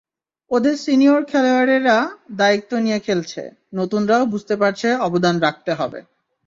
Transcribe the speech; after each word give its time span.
ওদের 0.51 0.75
সিনিয়র 0.77 1.21
খেলোয়াড়েরা 1.25 1.97
দায়িত্ব 2.31 2.71
নিয়ে 2.75 2.99
খেলছে, 2.99 3.41
নতুনরাও 3.73 4.23
বুঝতে 4.25 4.55
পারছে 4.55 4.87
অবদান 4.99 5.35
রাখতে 5.39 5.71
হবে। 5.73 5.99